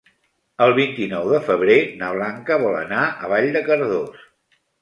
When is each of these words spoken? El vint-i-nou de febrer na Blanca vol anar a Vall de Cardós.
El 0.65 0.71
vint-i-nou 0.77 1.27
de 1.33 1.41
febrer 1.51 1.77
na 2.01 2.09
Blanca 2.17 2.59
vol 2.67 2.81
anar 2.81 3.05
a 3.29 3.33
Vall 3.37 3.55
de 3.59 3.63
Cardós. 3.69 4.29